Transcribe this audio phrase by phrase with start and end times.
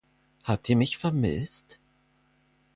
[0.45, 1.79] Habt ihr mich vermisst?